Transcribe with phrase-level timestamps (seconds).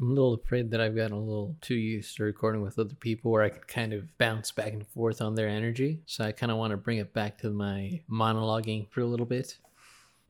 [0.00, 2.94] I'm a little afraid that I've gotten a little too used to recording with other
[2.94, 6.00] people where I can kind of bounce back and forth on their energy.
[6.06, 9.26] So I kind of want to bring it back to my monologuing for a little
[9.26, 9.58] bit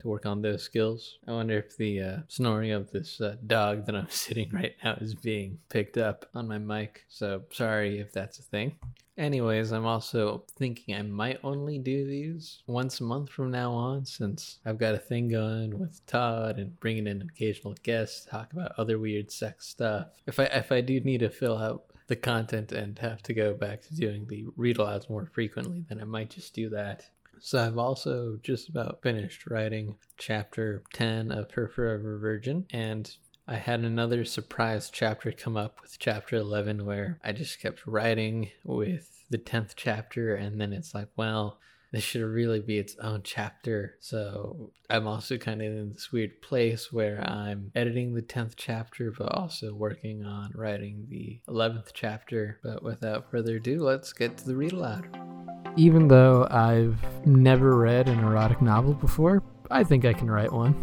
[0.01, 1.19] to work on those skills.
[1.27, 4.97] I wonder if the uh, snoring of this uh, dog that I'm sitting right now
[4.99, 7.05] is being picked up on my mic.
[7.07, 8.75] So sorry if that's a thing.
[9.17, 14.05] Anyways, I'm also thinking I might only do these once a month from now on
[14.05, 18.53] since I've got a thing going with Todd and bringing in occasional guests to talk
[18.53, 20.07] about other weird sex stuff.
[20.25, 23.53] If I if I do need to fill out the content and have to go
[23.53, 27.09] back to doing the read alouds more frequently, then I might just do that.
[27.43, 33.11] So I've also just about finished writing chapter 10 of Her Forever Virgin and
[33.47, 38.51] I had another surprise chapter come up with chapter 11 where I just kept writing
[38.63, 41.57] with the 10th chapter and then it's like, well,
[41.91, 43.95] this should really be its own chapter.
[43.99, 49.11] So I'm also kind of in this weird place where I'm editing the 10th chapter,
[49.17, 52.59] but also working on writing the 11th chapter.
[52.63, 55.40] But without further ado, let's get to the read aloud.
[55.77, 60.75] Even though I've never read an erotic novel before, I think I can write one.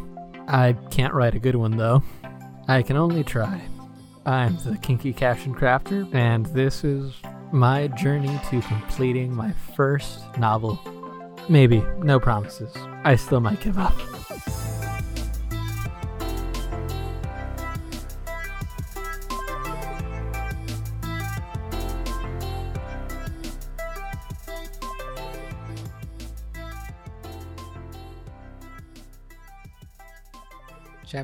[0.48, 2.02] I can't write a good one though.
[2.68, 3.60] I can only try.
[4.24, 7.14] I'm the Kinky Caption Crafter, and this is
[7.52, 10.78] my journey to completing my first novel.
[11.48, 12.74] Maybe, no promises.
[13.04, 13.94] I still might give up.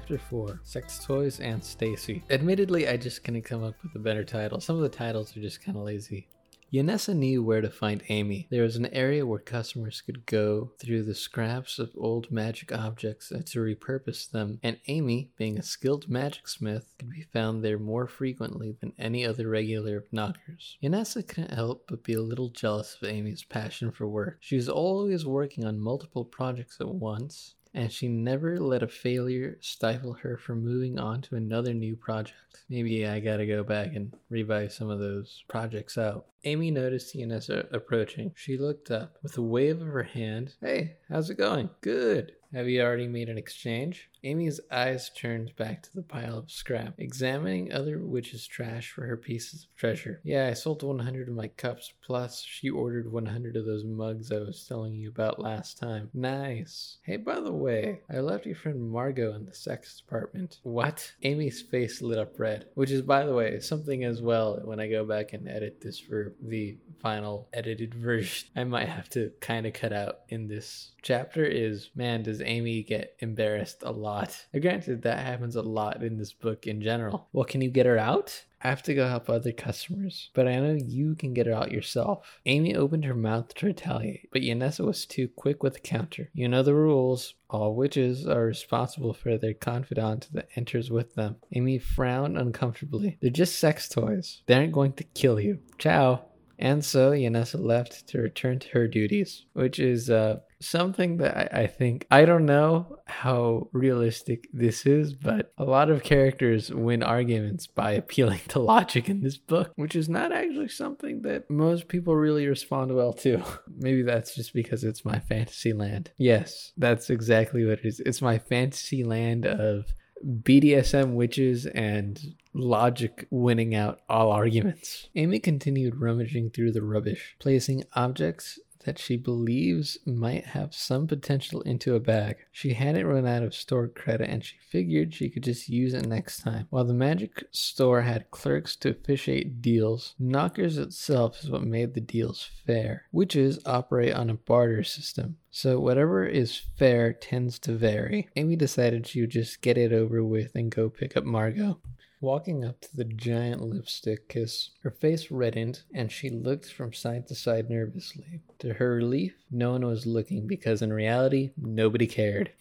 [0.05, 2.23] Chapter 4 Sex Toys and Stacy.
[2.29, 4.61] Admittedly, I just couldn't come up with a better title.
[4.61, 6.29] Some of the titles are just kind of lazy.
[6.71, 8.47] Yanessa knew where to find Amy.
[8.51, 13.31] There was an area where customers could go through the scraps of old magic objects
[13.31, 18.07] to repurpose them, and Amy, being a skilled magic smith, could be found there more
[18.07, 20.77] frequently than any other regular knockers.
[20.83, 24.37] Yanessa couldn't help but be a little jealous of Amy's passion for work.
[24.41, 29.59] She was always working on multiple projects at once, and she never let a failure
[29.61, 32.39] stifle her from moving on to another new project.
[32.69, 36.27] Maybe I gotta go back and revise some of those projects out.
[36.45, 38.33] Amy noticed Yanessa approaching.
[38.37, 40.55] She looked up with a wave of her hand.
[40.61, 41.69] Hey, how's it going?
[41.81, 42.33] Good.
[42.53, 44.09] Have you already made an exchange?
[44.25, 49.19] Amy's eyes turned back to the pile of scrap, examining other witches' trash for her
[49.19, 50.21] pieces of treasure.
[50.25, 54.39] Yeah, I sold 100 of my cups, plus she ordered 100 of those mugs I
[54.39, 56.09] was telling you about last time.
[56.15, 56.97] Nice.
[57.03, 60.59] Hey, by the way, I left your friend Margot in the sex department.
[60.63, 61.13] What?
[61.23, 64.89] Amy's face lit up red, which is, by the way, something as well when I
[64.89, 68.49] go back and edit this for the final edited version.
[68.57, 72.83] I might have to kind of cut out in this chapter is man, does Amy
[72.83, 74.14] get embarrassed a lot?
[74.61, 77.29] Granted, that happens a lot in this book in general.
[77.33, 78.45] Well, can you get her out?
[78.63, 81.71] I have to go help other customers, but I know you can get her out
[81.71, 82.41] yourself.
[82.47, 86.31] Amy opened her mouth to retaliate, but Yanessa was too quick with the counter.
[86.33, 87.35] You know the rules.
[87.51, 91.37] All witches are responsible for their confidant that enters with them.
[91.53, 93.19] Amy frowned uncomfortably.
[93.21, 94.41] They're just sex toys.
[94.47, 95.59] They aren't going to kill you.
[95.77, 96.25] Ciao.
[96.59, 101.63] And so Yanessa left to return to her duties, which is uh, something that I,
[101.63, 107.03] I, think, I don't know how realistic this is, but a lot of characters win
[107.03, 111.89] arguments by appealing to logic in this book, which is not actually something that most
[111.89, 113.43] people really respond well to.
[113.77, 116.11] Maybe that's just because it's my fantasy land.
[116.17, 118.01] Yes, that's exactly what it is.
[118.01, 119.87] It's my fantasy land of
[120.25, 125.09] BDSM witches and logic winning out all arguments.
[125.15, 131.63] Amy continued rummaging through the rubbish, placing objects that she believes might have some potential
[131.63, 132.37] into a bag.
[132.53, 136.07] She hadn't run out of store credit and she figured she could just use it
[136.07, 136.67] next time.
[136.71, 142.01] While the magic store had clerks to officiate deals, Knockers itself is what made the
[142.01, 143.05] deals fair.
[143.13, 145.37] Witches operate on a barter system.
[145.51, 148.29] So whatever is fair tends to vary.
[148.37, 151.81] Amy decided she would just get it over with and go pick up Margot.
[152.25, 157.27] Walking up to the giant lipstick kiss, her face reddened and she looked from side
[157.27, 158.41] to side nervously.
[158.61, 162.53] To her relief, no one was looking because in reality, nobody cared.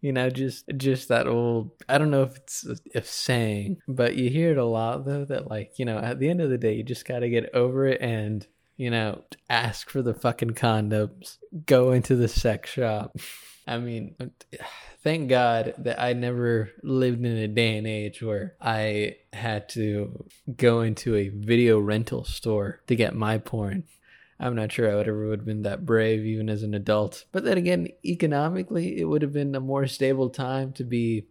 [0.00, 4.30] You know, just just that old I don't know if it's a, saying, but you
[4.30, 6.72] hear it a lot though that like, you know, at the end of the day
[6.72, 8.46] you just got to get over it and
[8.78, 13.14] you know, ask for the fucking condoms, go into the sex shop.
[13.66, 14.14] I mean,
[15.02, 20.26] thank God that I never lived in a day and age where I had to
[20.56, 23.84] go into a video rental store to get my porn.
[24.38, 27.24] I'm not sure I would ever would have been that brave even as an adult.
[27.32, 31.26] But then again, economically, it would have been a more stable time to be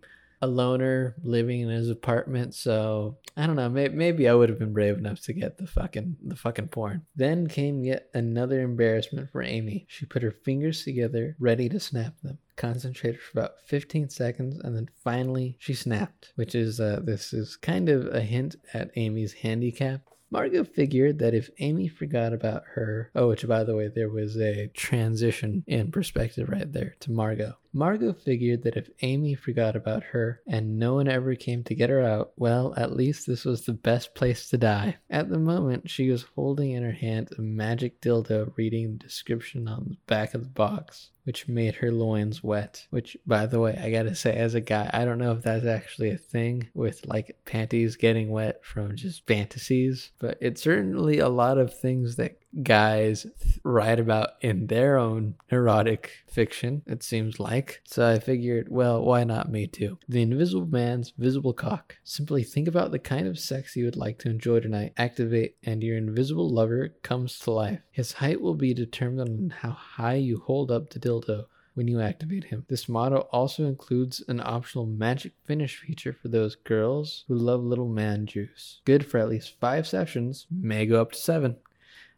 [0.45, 3.67] a loner living in his apartment, so I don't know.
[3.67, 7.05] May- maybe I would have been brave enough to get the fucking the fucking porn.
[7.15, 9.87] Then came yet another embarrassment for Amy.
[9.89, 14.73] She put her fingers together, ready to snap them concentrated for about 15 seconds and
[14.77, 19.33] then finally she snapped which is uh, this is kind of a hint at amy's
[19.33, 19.99] handicap
[20.31, 24.35] Margot figured that if Amy forgot about her, oh, which by the way, there was
[24.37, 27.57] a transition in perspective right there to Margot.
[27.75, 31.89] Margot figured that if Amy forgot about her and no one ever came to get
[31.89, 34.95] her out, well, at least this was the best place to die.
[35.09, 39.67] At the moment, she was holding in her hand a magic dildo reading the description
[39.67, 42.85] on the back of the box which made her loins wet.
[42.91, 45.65] Which, by the way, I gotta say, as a guy, I don't know if that's
[45.65, 51.29] actually a thing with like panties getting wet from just fantasies, but it's certainly a
[51.29, 53.25] lot of things that guys
[53.63, 57.81] write about in their own erotic fiction, it seems like.
[57.85, 59.97] So I figured, well, why not me too?
[60.07, 61.97] The Invisible Man's Visible Cock.
[62.03, 65.83] Simply think about the kind of sex you would like to enjoy tonight, activate, and
[65.83, 67.79] your invisible lover comes to life.
[67.91, 71.99] His height will be determined on how high you hold up the dildo when you
[71.99, 72.65] activate him.
[72.69, 77.89] This model also includes an optional magic finish feature for those girls who love little
[77.89, 78.79] man juice.
[78.85, 81.57] Good for at least five sessions, may go up to seven.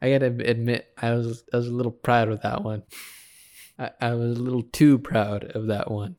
[0.02, 2.84] I gotta admit, I was I was a little proud of that one.
[3.80, 6.16] I, I was a little too proud of that one.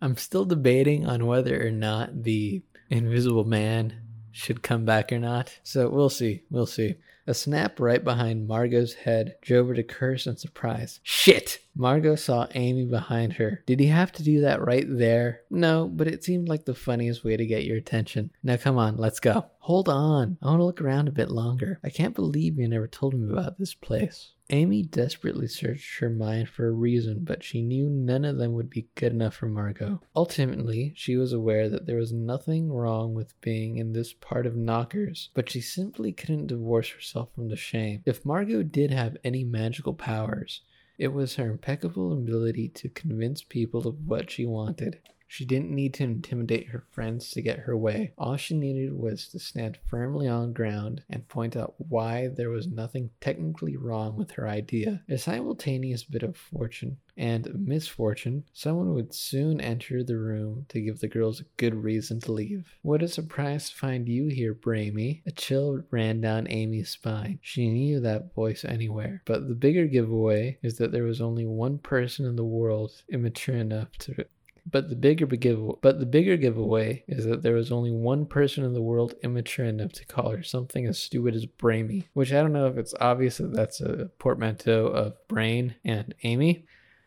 [0.00, 3.94] I'm still debating on whether or not the Invisible Man
[4.32, 5.58] should come back or not.
[5.62, 6.42] So we'll see.
[6.50, 6.96] We'll see.
[7.26, 11.00] A snap right behind Margot's head drove her to curse in surprise.
[11.02, 11.60] Shit!
[11.74, 13.62] Margot saw Amy behind her.
[13.66, 15.42] Did he have to do that right there?
[15.50, 18.30] No, but it seemed like the funniest way to get your attention.
[18.42, 19.46] Now come on, let's go.
[19.60, 20.36] Hold on.
[20.42, 21.78] I want to look around a bit longer.
[21.84, 24.32] I can't believe you never told me about this place.
[24.52, 28.68] Amy desperately searched her mind for a reason, but she knew none of them would
[28.68, 30.00] be good enough for Margot.
[30.16, 34.56] Ultimately, she was aware that there was nothing wrong with being in this part of
[34.56, 38.02] Knockers, but she simply couldn't divorce herself from the shame.
[38.04, 40.62] If Margot did have any magical powers,
[41.00, 44.98] it was her impeccable ability to convince people of what she wanted.
[45.32, 48.12] She didn't need to intimidate her friends to get her way.
[48.18, 52.66] All she needed was to stand firmly on ground and point out why there was
[52.66, 55.04] nothing technically wrong with her idea.
[55.08, 60.98] A simultaneous bit of fortune and misfortune, someone would soon enter the room to give
[60.98, 62.74] the girls a good reason to leave.
[62.82, 65.22] What a surprise to find you here, Bramy.
[65.26, 67.38] A chill ran down Amy's spine.
[67.40, 69.22] She knew that voice anywhere.
[69.26, 73.56] But the bigger giveaway is that there was only one person in the world immature
[73.56, 74.26] enough to
[74.66, 78.64] but the bigger give, but the bigger giveaway is that there was only one person
[78.64, 82.40] in the world immature enough to call her something as stupid as Bramy, which I
[82.40, 86.66] don't know if it's obvious that that's a portmanteau of brain and Amy.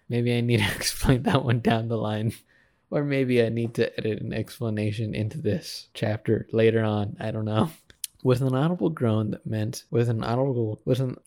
[0.10, 2.34] Maybe I need to explain that one down the line.
[2.90, 7.18] Or maybe I need to edit an explanation into this chapter later on.
[7.20, 7.72] I don't know.
[8.24, 11.18] With an audible groan that meant with an audible with an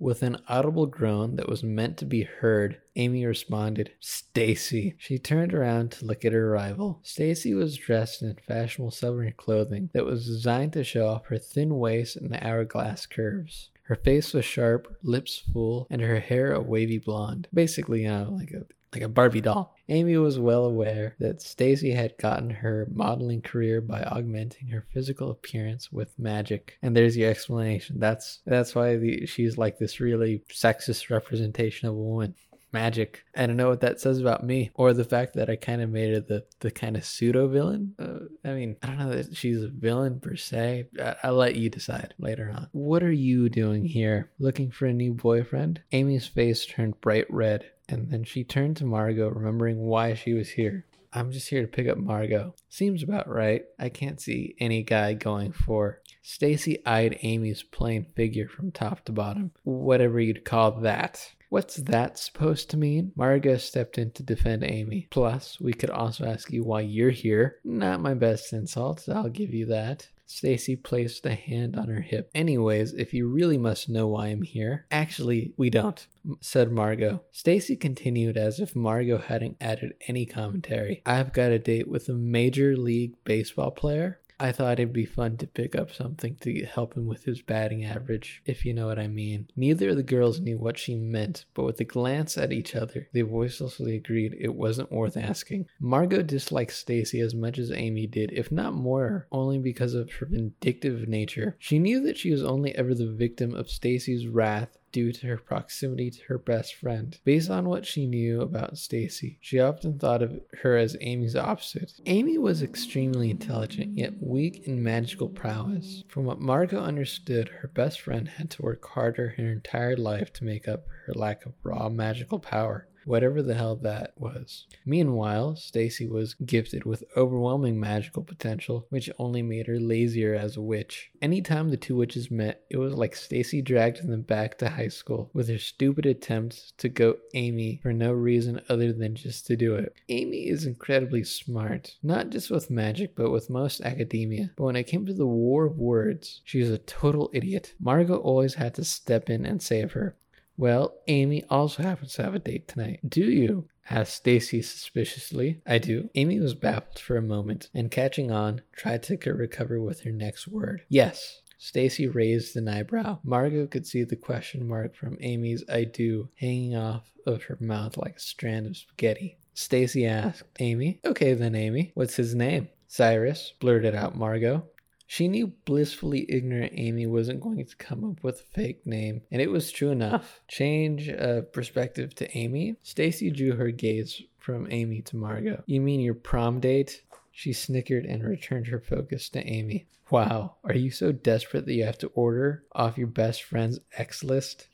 [0.00, 4.96] with an audible groan that was meant to be heard, Amy responded, Stacy.
[4.98, 7.00] She turned around to look at her rival.
[7.02, 11.78] Stacy was dressed in fashionable summer clothing that was designed to show off her thin
[11.78, 13.68] waist and hourglass curves.
[13.82, 17.48] Her face was sharp, lips full, and her hair a wavy blonde.
[17.52, 19.76] Basically, you know, like a like a Barbie doll.
[19.88, 25.30] Amy was well aware that Stacy had gotten her modeling career by augmenting her physical
[25.30, 26.78] appearance with magic.
[26.82, 27.98] And there's your explanation.
[27.98, 32.34] That's that's why the, she's like this really sexist representation of a woman.
[32.72, 33.24] Magic.
[33.34, 35.90] I don't know what that says about me, or the fact that I kind of
[35.90, 37.96] made her the the kind of pseudo villain.
[37.98, 40.86] Uh, I mean, I don't know that she's a villain per se.
[41.02, 42.68] I, I'll let you decide later on.
[42.70, 44.30] What are you doing here?
[44.38, 45.82] Looking for a new boyfriend?
[45.90, 50.50] Amy's face turned bright red and then she turned to Margot, remembering why she was
[50.50, 50.86] here.
[51.12, 52.54] I'm just here to pick up Margot.
[52.68, 53.64] Seems about right.
[53.78, 56.00] I can't see any guy going for.
[56.22, 59.50] Stacy eyed Amy's plain figure from top to bottom.
[59.64, 61.32] Whatever you'd call that.
[61.48, 63.10] What's that supposed to mean?
[63.16, 65.08] Margot stepped in to defend Amy.
[65.10, 67.56] Plus, we could also ask you why you're here.
[67.64, 70.08] Not my best insults, I'll give you that.
[70.30, 72.30] Stacy placed a hand on her hip.
[72.36, 74.86] Anyways, if you really must know why I'm here.
[74.88, 76.06] Actually, we don't,
[76.40, 77.22] said Margot.
[77.32, 81.02] Stacy continued as if Margot hadn't added any commentary.
[81.04, 84.20] I've got a date with a major league baseball player.
[84.42, 87.84] I thought it'd be fun to pick up something to help him with his batting
[87.84, 89.48] average, if you know what I mean.
[89.54, 93.08] Neither of the girls knew what she meant, but with a glance at each other,
[93.12, 95.66] they voicelessly agreed it wasn't worth asking.
[95.78, 100.26] Margot disliked Stacy as much as Amy did, if not more, only because of her
[100.26, 101.56] vindictive nature.
[101.58, 105.36] She knew that she was only ever the victim of Stacy's wrath due to her
[105.36, 107.18] proximity to her best friend.
[107.24, 111.92] Based on what she knew about Stacy, she often thought of her as Amy's opposite.
[112.06, 116.04] Amy was extremely intelligent, yet weak in magical prowess.
[116.08, 120.44] From what Margot understood, her best friend had to work harder her entire life to
[120.44, 124.66] make up her lack of raw magical power whatever the hell that was.
[124.86, 130.62] Meanwhile, Stacy was gifted with overwhelming magical potential, which only made her lazier as a
[130.62, 131.10] witch.
[131.20, 135.28] Anytime the two witches met, it was like Stacy dragged them back to high school
[135.34, 139.74] with her stupid attempts to go Amy for no reason other than just to do
[139.74, 139.92] it.
[140.08, 144.52] Amy is incredibly smart, not just with magic, but with most academia.
[144.56, 147.74] But when it came to the war of words, she was a total idiot.
[147.80, 150.16] Margot always had to step in and save her.
[150.60, 153.00] Well, Amy also happens to have a date tonight.
[153.08, 153.70] Do you?
[153.88, 155.62] asked Stacy suspiciously.
[155.66, 156.10] I do.
[156.14, 160.46] Amy was baffled for a moment and catching on, tried to recover with her next
[160.46, 160.82] word.
[160.90, 161.40] Yes.
[161.56, 163.20] Stacy raised an eyebrow.
[163.24, 167.96] Margot could see the question mark from Amy's I do hanging off of her mouth
[167.96, 169.38] like a strand of spaghetti.
[169.54, 171.00] Stacy asked, Amy?
[171.06, 171.92] Okay then, Amy.
[171.94, 172.68] What's his name?
[172.86, 174.66] Cyrus, blurted out Margot.
[175.10, 179.42] She knew blissfully ignorant Amy wasn't going to come up with a fake name, and
[179.42, 180.40] it was true enough.
[180.46, 182.76] Change of perspective to Amy.
[182.84, 185.64] Stacy drew her gaze from Amy to Margot.
[185.66, 187.02] You mean your prom date?
[187.32, 189.88] She snickered and returned her focus to Amy.
[190.12, 194.22] Wow, are you so desperate that you have to order off your best friend's X
[194.22, 194.68] list?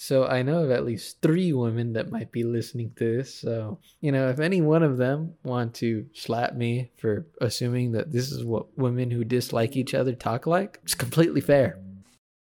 [0.00, 3.34] So I know of at least three women that might be listening to this.
[3.34, 8.12] So, you know, if any one of them want to slap me for assuming that
[8.12, 11.80] this is what women who dislike each other talk like, it's completely fair.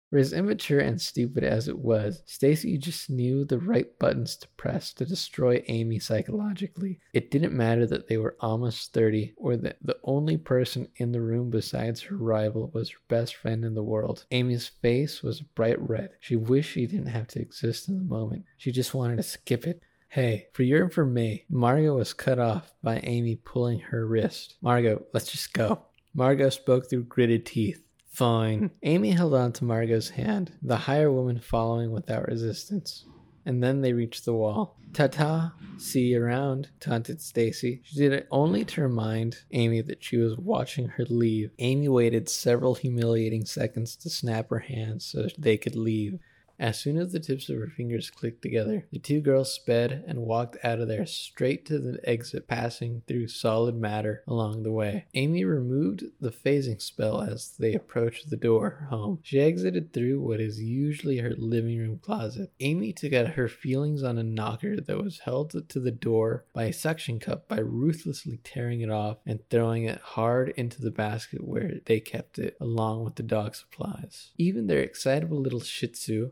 [0.09, 4.47] For as immature and stupid as it was, Stacy just knew the right buttons to
[4.57, 6.99] press to destroy Amy psychologically.
[7.13, 11.21] It didn't matter that they were almost 30 or that the only person in the
[11.21, 14.25] room besides her rival was her best friend in the world.
[14.31, 16.09] Amy's face was bright red.
[16.19, 18.45] She wished she didn't have to exist in the moment.
[18.57, 19.83] She just wanted to skip it.
[20.07, 24.55] Hey, for your information, Margot was cut off by Amy pulling her wrist.
[24.59, 25.83] Margot, let's just go.
[26.15, 27.83] Margot spoke through gritted teeth.
[28.09, 28.71] Fine.
[28.83, 33.05] Amy held on to Margot's hand, the higher woman following without resistance.
[33.45, 34.77] And then they reached the wall.
[34.93, 37.81] Ta ta, see you around, taunted Stacy.
[37.83, 41.51] She did it only to remind Amy that she was watching her leave.
[41.59, 46.19] Amy waited several humiliating seconds to snap her hands so they could leave.
[46.59, 50.19] As soon as the tips of her fingers clicked together, the two girls sped and
[50.19, 55.05] walked out of there straight to the exit, passing through solid matter along the way.
[55.13, 59.19] Amy removed the phasing spell as they approached the door home.
[59.23, 62.51] She exited through what is usually her living room closet.
[62.59, 66.65] Amy took out her feelings on a knocker that was held to the door by
[66.65, 71.43] a suction cup by ruthlessly tearing it off and throwing it hard into the basket
[71.43, 74.31] where they kept it, along with the dog supplies.
[74.37, 76.31] Even their excitable little shih tzu,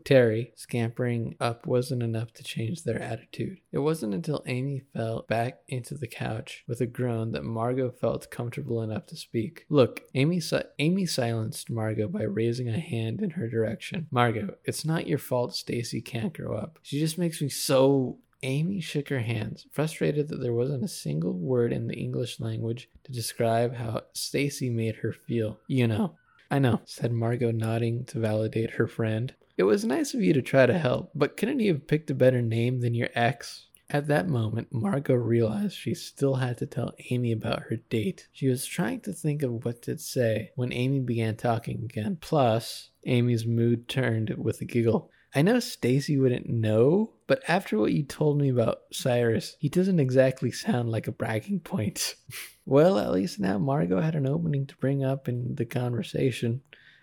[0.54, 3.58] scampering up wasn't enough to change their attitude.
[3.72, 8.30] It wasn't until Amy fell back into the couch with a groan that Margot felt
[8.30, 9.66] comfortable enough to speak.
[9.68, 14.06] Look, Amy, si- Amy silenced Margot by raising a hand in her direction.
[14.10, 16.78] Margot, it's not your fault Stacy can't grow up.
[16.82, 21.32] She just makes me so Amy shook her hands, frustrated that there wasn't a single
[21.32, 25.58] word in the English language to describe how Stacy made her feel.
[25.66, 26.16] You know.
[26.50, 29.34] I know, said Margot, nodding to validate her friend.
[29.58, 32.14] It was nice of you to try to help, but couldn't you have picked a
[32.14, 33.66] better name than your ex?
[33.90, 38.28] At that moment, Margot realized she still had to tell Amy about her date.
[38.30, 42.18] She was trying to think of what to say when Amy began talking again.
[42.20, 45.10] Plus, Amy's mood turned with a giggle.
[45.34, 49.98] I know Stacy wouldn't know, but after what you told me about Cyrus, he doesn't
[49.98, 52.14] exactly sound like a bragging point.
[52.64, 56.62] well, at least now Margot had an opening to bring up in the conversation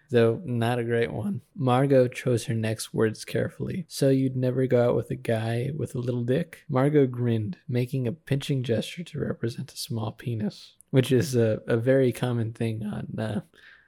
[0.09, 1.41] though not a great one.
[1.55, 3.85] Margot chose her next words carefully.
[3.87, 6.63] So you'd never go out with a guy with a little dick?
[6.69, 11.77] Margot grinned, making a pinching gesture to represent a small penis, which is a, a
[11.77, 13.41] very common thing on uh,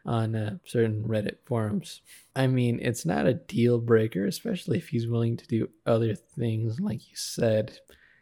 [0.05, 2.01] on uh, certain Reddit forums.
[2.36, 6.79] I mean, it's not a deal breaker, especially if he's willing to do other things,
[6.79, 7.79] like you said.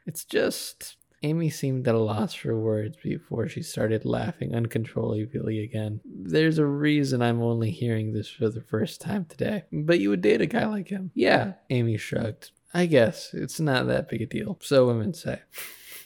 [0.08, 6.00] It's just Amy seemed at a loss for words before she started laughing uncontrollably again.
[6.06, 9.64] There's a reason I'm only hearing this for the first time today.
[9.72, 11.10] But you would date a guy like him?
[11.16, 12.52] Yeah, Amy shrugged.
[12.76, 14.60] I guess it's not that big a deal.
[14.62, 15.42] So women say.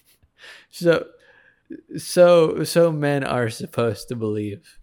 [0.69, 1.07] so
[1.97, 4.77] so so men are supposed to believe.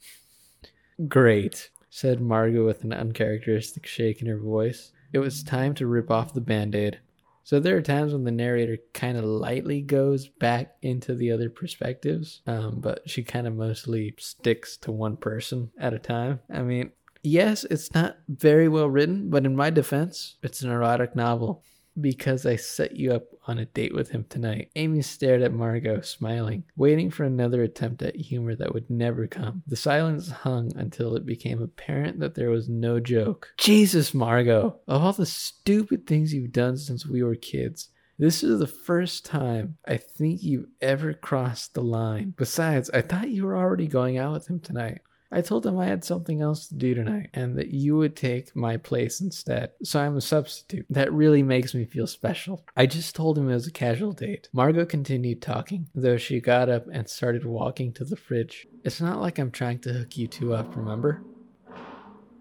[1.08, 4.92] Great, said Margot with an uncharacteristic shake in her voice.
[5.14, 7.00] It was time to rip off the band-aid.
[7.46, 11.48] So there are times when the narrator kind of lightly goes back into the other
[11.48, 16.40] perspectives, um, but she kind of mostly sticks to one person at a time.
[16.52, 16.90] I mean,
[17.22, 21.62] yes, it's not very well written, but in my defense, it's an erotic novel
[22.00, 24.70] because I set you up on a date with him tonight.
[24.76, 29.62] Amy stared at Margot, smiling, waiting for another attempt at humor that would never come.
[29.66, 33.52] The silence hung until it became apparent that there was no joke.
[33.58, 37.88] Jesus, Margot, of all the stupid things you've done since we were kids,
[38.18, 42.32] this is the first time I think you've ever crossed the line.
[42.36, 45.00] Besides, I thought you were already going out with him tonight.
[45.36, 48.56] I told him I had something else to do tonight and that you would take
[48.56, 49.72] my place instead.
[49.82, 50.86] So I'm a substitute.
[50.88, 52.64] That really makes me feel special.
[52.74, 54.48] I just told him it was a casual date.
[54.54, 58.66] Margot continued talking, though she got up and started walking to the fridge.
[58.82, 61.22] It's not like I'm trying to hook you two up, remember?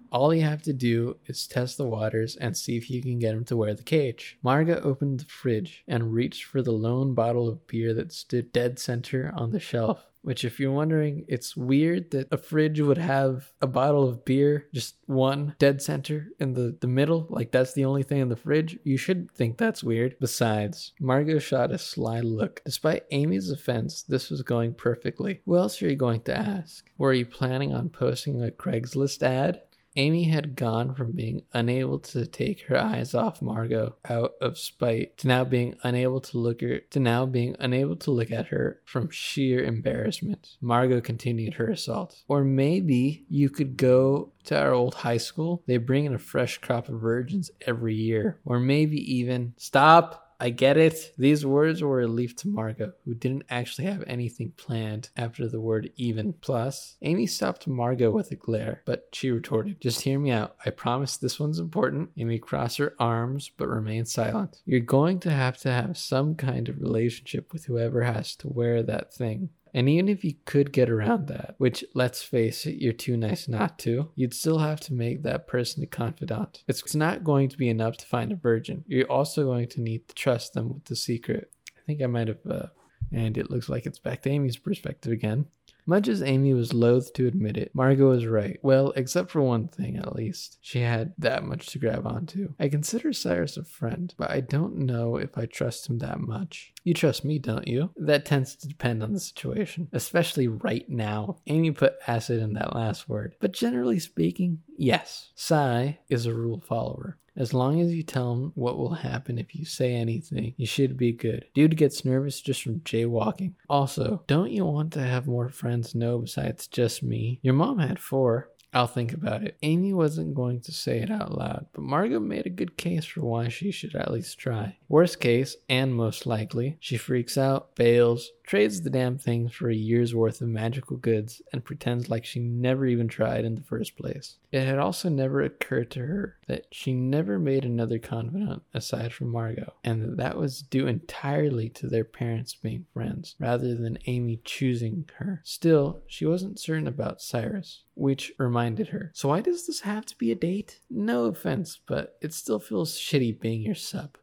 [0.09, 3.33] All you have to do is test the waters and see if you can get
[3.33, 4.37] him to wear the cage.
[4.41, 8.79] Margot opened the fridge and reached for the lone bottle of beer that stood dead
[8.79, 10.07] center on the shelf.
[10.25, 14.65] Which, if you're wondering, it's weird that a fridge would have a bottle of beer,
[14.73, 17.27] just one dead center in the, the middle.
[17.29, 18.79] Like, that's the only thing in the fridge.
[18.83, 20.15] You should think that's weird.
[20.19, 22.63] Besides, Margot shot a sly look.
[22.65, 25.41] Despite Amy's offense, this was going perfectly.
[25.45, 26.89] Who else are you going to ask?
[26.97, 29.61] Were you planning on posting a Craigslist ad?
[29.97, 35.17] Amy had gone from being unable to take her eyes off Margot out of spite
[35.17, 38.81] to now being unable to look her to now being unable to look at her
[38.85, 40.57] from sheer embarrassment.
[40.61, 42.23] Margot continued her assault.
[42.27, 45.63] Or maybe you could go to our old high school.
[45.65, 48.39] They bring in a fresh crop of virgins every year.
[48.45, 51.13] Or maybe even stop I get it.
[51.17, 55.61] These words were a relief to Margot, who didn't actually have anything planned after the
[55.61, 56.33] word even.
[56.33, 60.55] Plus, Amy stopped Margot with a glare, but she retorted, Just hear me out.
[60.65, 62.09] I promise this one's important.
[62.17, 64.61] Amy crossed her arms, but remained silent.
[64.65, 68.83] You're going to have to have some kind of relationship with whoever has to wear
[68.83, 69.49] that thing.
[69.75, 73.49] And even if you could get around that, which let's face it, you're too nice
[73.49, 76.63] not to, you'd still have to make that person a confidant.
[76.65, 78.85] It's not going to be enough to find a virgin.
[78.87, 81.51] You're also going to need to trust them with the secret.
[81.77, 82.67] I think I might have, uh,
[83.11, 85.45] and it looks like it's back to Amy's perspective again.
[85.87, 88.57] Much as Amy was loath to admit it, Margot was right.
[88.63, 90.57] Well, except for one thing, at least.
[90.61, 92.53] She had that much to grab onto.
[92.59, 96.73] I consider Cyrus a friend, but I don't know if I trust him that much.
[96.83, 97.91] You trust me, don't you?
[97.97, 101.37] That tends to depend on the situation, especially right now.
[101.45, 103.35] Amy put acid in that last word.
[103.39, 105.29] But generally speaking, yes.
[105.35, 107.19] Cy is a rule follower.
[107.37, 110.97] As long as you tell him what will happen if you say anything, you should
[110.97, 111.45] be good.
[111.53, 113.53] Dude gets nervous just from jaywalking.
[113.69, 117.39] Also, don't you want to have more friends know besides just me?
[117.41, 118.49] Your mom had four.
[118.73, 119.57] I'll think about it.
[119.63, 123.21] Amy wasn't going to say it out loud, but Margot made a good case for
[123.21, 124.75] why she should at least try.
[124.87, 129.75] Worst case, and most likely, she freaks out, bails, trades the damn thing for a
[129.75, 133.97] year's worth of magical goods, and pretends like she never even tried in the first
[133.97, 134.37] place.
[134.51, 139.29] It had also never occurred to her that she never made another confidant aside from
[139.29, 144.39] Margot, and that that was due entirely to their parents being friends, rather than Amy
[144.43, 145.41] choosing her.
[145.43, 149.11] Still, she wasn't certain about Cyrus which reminded her.
[149.15, 150.81] So why does this have to be a date?
[150.89, 154.17] No offense, but it still feels shitty being your sub.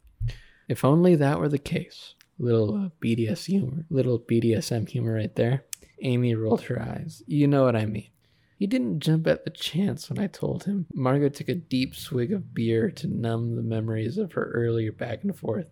[0.73, 2.15] If only that were the case.
[2.39, 5.65] Little uh, BDS humor, little BDSM humor right there.
[6.01, 7.23] Amy rolled her eyes.
[7.27, 8.09] You know what I mean.
[8.57, 10.87] He didn't jump at the chance when I told him.
[10.95, 15.23] Margot took a deep swig of beer to numb the memories of her earlier back
[15.25, 15.67] and forth.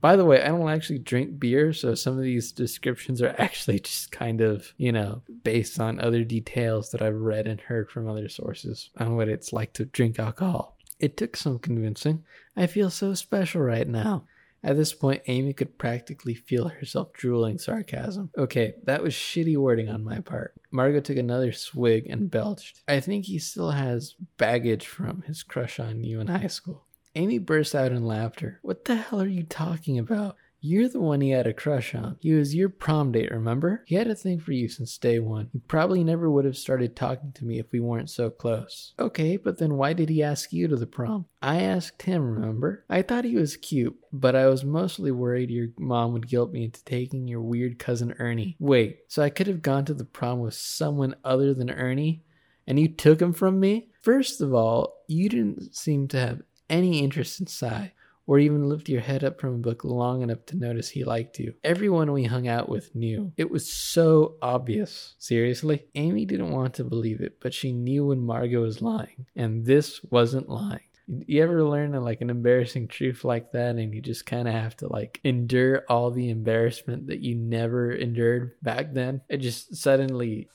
[0.00, 3.80] By the way, I don't actually drink beer, so some of these descriptions are actually
[3.80, 8.08] just kind of, you know, based on other details that I've read and heard from
[8.08, 10.78] other sources on what it's like to drink alcohol.
[10.98, 12.24] It took some convincing.
[12.56, 14.24] I feel so special right now.
[14.66, 18.30] At this point, Amy could practically feel herself drooling sarcasm.
[18.36, 20.54] Okay, that was shitty wording on my part.
[20.72, 22.82] Margot took another swig and belched.
[22.88, 26.82] I think he still has baggage from his crush on you in high school.
[27.14, 28.58] Amy burst out in laughter.
[28.62, 30.36] What the hell are you talking about?
[30.68, 32.16] You're the one he had a crush on.
[32.18, 33.84] He was your prom date, remember?
[33.86, 35.48] He had a thing for you since day one.
[35.52, 38.92] He probably never would have started talking to me if we weren't so close.
[38.98, 41.26] Okay, but then why did he ask you to the prom?
[41.40, 42.84] I asked him, remember?
[42.90, 46.64] I thought he was cute, but I was mostly worried your mom would guilt me
[46.64, 48.56] into taking your weird cousin Ernie.
[48.58, 52.24] Wait, so I could have gone to the prom with someone other than Ernie?
[52.66, 53.90] And you took him from me?
[54.02, 57.92] First of all, you didn't seem to have any interest in Cy,
[58.26, 61.38] or even lift your head up from a book long enough to notice he liked
[61.38, 61.54] you.
[61.62, 63.32] Everyone we hung out with knew.
[63.36, 65.14] It was so obvious.
[65.18, 65.86] Seriously?
[65.94, 70.00] Amy didn't want to believe it, but she knew when Margot was lying, and this
[70.10, 70.80] wasn't lying.
[71.08, 74.54] You ever learn uh, like an embarrassing truth like that and you just kind of
[74.54, 79.20] have to like endure all the embarrassment that you never endured back then?
[79.28, 80.48] It just suddenly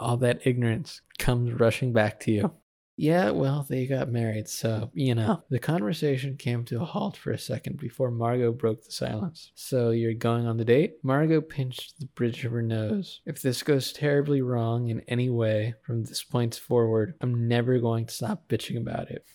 [0.00, 2.52] all that ignorance comes rushing back to you.
[2.96, 5.42] Yeah, well, they got married, so, you know.
[5.50, 9.50] The conversation came to a halt for a second before Margot broke the silence.
[9.56, 10.94] So, you're going on the date?
[11.02, 13.20] Margot pinched the bridge of her nose.
[13.26, 18.06] If this goes terribly wrong in any way from this point forward, I'm never going
[18.06, 19.26] to stop bitching about it.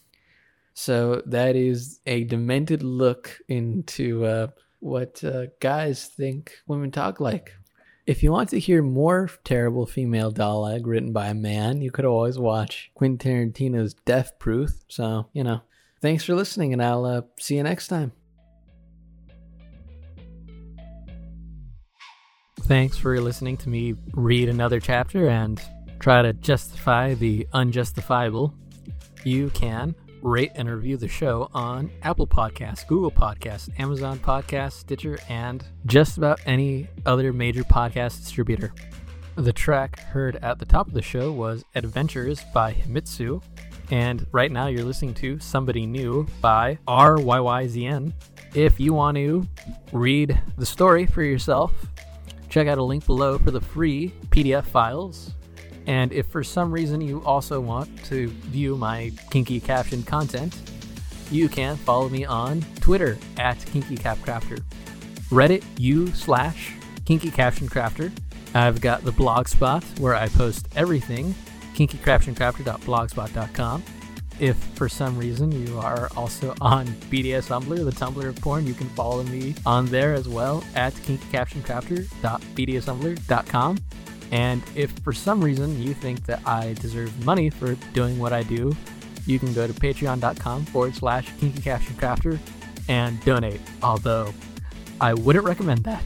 [0.73, 4.47] So, that is a demented look into uh,
[4.79, 7.53] what uh, guys think women talk like.
[8.09, 12.05] If you want to hear more terrible female dialogue written by a man, you could
[12.05, 13.19] always watch Quentin
[13.51, 14.71] Tarantino's Death Proof.
[14.87, 15.61] So, you know,
[16.01, 18.11] thanks for listening, and I'll uh, see you next time.
[22.61, 25.61] Thanks for listening to me read another chapter and
[25.99, 28.55] try to justify the unjustifiable.
[29.23, 35.17] You can rate and review the show on Apple Podcasts, Google Podcasts, Amazon Podcasts, Stitcher,
[35.29, 38.73] and just about any other major podcast distributor.
[39.35, 43.41] The track heard at the top of the show was Adventures by Himitsu,
[43.91, 48.13] and right now you're listening to Somebody New by RYYZN.
[48.53, 49.47] If you want to
[49.91, 51.73] read the story for yourself,
[52.49, 55.35] check out a link below for the free PDF files
[55.89, 60.55] and if for some reason you also want to view my kinky caption content,
[61.31, 64.63] you can follow me on Twitter at KinkyCapCrafter,
[65.31, 66.75] Reddit u slash
[67.05, 68.11] KinkyCaptionCrafter.
[68.53, 71.33] I've got the blog spot where I post everything,
[71.73, 73.83] kinkycaptioncrafter.blogspot.com.
[74.39, 78.75] If for some reason you are also on BDS Tumblr, the Tumblr of porn, you
[78.75, 83.77] can follow me on there as well at kinkycaptioncrafter.bdstumblr.com.
[84.31, 88.43] And if for some reason you think that I deserve money for doing what I
[88.43, 88.75] do,
[89.25, 91.69] you can go to patreon.com forward slash kinky
[92.87, 93.61] and donate.
[93.81, 94.33] Although
[94.99, 96.03] I wouldn't recommend that.